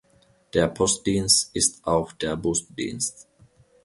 Der 0.55 0.67
Postdienst 0.67 1.51
ist 1.55 1.85
auch 1.85 2.11
der 2.13 2.35
Busdienst. 2.35 3.27